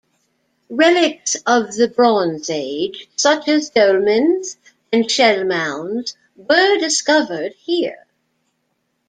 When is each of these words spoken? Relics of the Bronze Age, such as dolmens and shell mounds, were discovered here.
Relics 0.71 1.35
of 1.45 1.75
the 1.75 1.87
Bronze 1.87 2.49
Age, 2.49 3.07
such 3.15 3.47
as 3.47 3.69
dolmens 3.69 4.57
and 4.91 5.11
shell 5.11 5.45
mounds, 5.45 6.17
were 6.35 6.79
discovered 6.79 7.53
here. 7.59 8.07